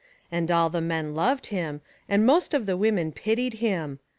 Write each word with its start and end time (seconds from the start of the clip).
And 0.31 0.49
all 0.49 0.71
the 0.71 0.81
men 0.81 1.13
loved 1.13 1.45
him, 1.53 1.81
And 2.09 2.25
most 2.25 2.55
of 2.55 2.65
the 2.65 2.75
women 2.75 3.11
pitied 3.11 3.53
him. 3.61 3.99